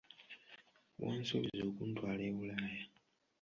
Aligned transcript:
Wansuubiza 1.01 1.63
okuntwala 1.69 2.21
e 2.29 2.31
Bulaaya. 2.35 2.83